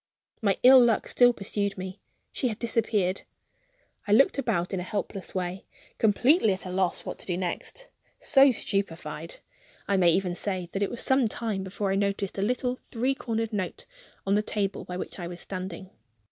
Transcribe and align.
My 0.41 0.57
ill 0.63 0.83
luck 0.83 1.07
still 1.07 1.31
pursued 1.31 1.77
me; 1.77 2.01
she 2.31 2.47
had 2.47 2.57
disappeared. 2.57 3.21
I 4.07 4.11
looked 4.11 4.39
about 4.39 4.73
in 4.73 4.79
a 4.79 4.81
helpless 4.81 5.35
way, 5.35 5.67
completely 5.99 6.53
at 6.53 6.65
a 6.65 6.71
loss 6.71 7.05
what 7.05 7.19
to 7.19 7.27
do 7.27 7.37
next 7.37 7.87
so 8.17 8.49
stupefied, 8.49 9.41
I 9.87 9.97
may 9.97 10.11
even 10.11 10.33
say, 10.33 10.69
that 10.71 10.81
it 10.81 10.89
was 10.89 11.03
some 11.03 11.27
time 11.27 11.63
before 11.63 11.91
I 11.91 11.95
noticed 11.97 12.39
a 12.39 12.41
little 12.41 12.77
three 12.77 13.13
cornered 13.13 13.53
note 13.53 13.85
on 14.25 14.33
the 14.33 14.41
table 14.41 14.85
by 14.85 14.97
which 14.97 15.19
I 15.19 15.27
was 15.27 15.39
standing. 15.39 15.91